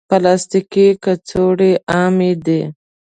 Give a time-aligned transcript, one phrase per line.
[0.09, 2.61] پلاستيکي کڅوړې عامې دي.